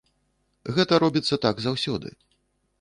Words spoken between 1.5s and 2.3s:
заўсёды.